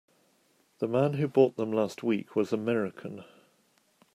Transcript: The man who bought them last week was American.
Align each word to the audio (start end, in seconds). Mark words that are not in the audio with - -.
The 0.79 0.87
man 0.87 1.13
who 1.13 1.27
bought 1.27 1.57
them 1.57 1.71
last 1.71 2.01
week 2.01 2.35
was 2.35 2.51
American. 2.51 3.23